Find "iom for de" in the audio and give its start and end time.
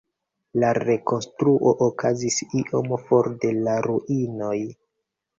2.61-3.51